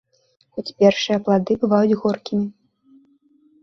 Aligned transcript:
Хоць 0.55 0.73
першыя 0.79 1.17
плады 1.29 1.59
бываюць 1.67 1.97
горкімі. 2.03 2.45